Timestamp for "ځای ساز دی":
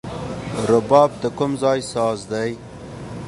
1.63-2.51